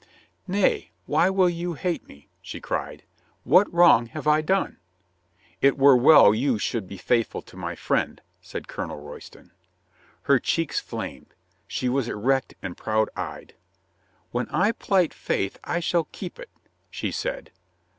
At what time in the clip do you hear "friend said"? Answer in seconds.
7.75-8.67